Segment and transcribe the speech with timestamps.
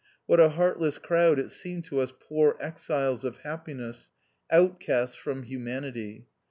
[0.25, 4.09] What a heartless crowd it seemed to us poor exiles of happiness,
[4.51, 6.25] outcasts from humanity.